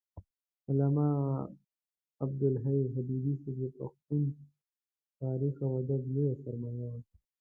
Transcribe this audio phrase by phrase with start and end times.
[0.69, 1.07] علامه
[2.23, 4.23] عبدالحی حبیبي د پښتون
[5.21, 6.95] تاریخ او ادب لوی سرمایه و